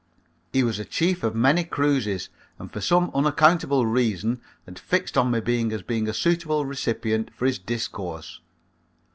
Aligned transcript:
He 0.51 0.63
was 0.63 0.79
a 0.79 0.83
chief 0.83 1.21
of 1.21 1.35
many 1.35 1.63
cruises 1.63 2.29
and 2.57 2.71
for 2.73 2.81
some 2.81 3.11
unaccountable 3.13 3.85
reason 3.85 4.41
had 4.65 4.79
fixed 4.79 5.15
on 5.15 5.29
me 5.29 5.39
as 5.75 5.83
being 5.83 6.07
a 6.09 6.13
suitable 6.15 6.65
recipient 6.65 7.29
for 7.35 7.45
his 7.45 7.59
discourse. 7.59 8.39